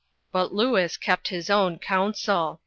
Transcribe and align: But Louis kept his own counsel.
But 0.31 0.51
Louis 0.51 0.97
kept 0.97 1.27
his 1.27 1.51
own 1.51 1.77
counsel. 1.77 2.59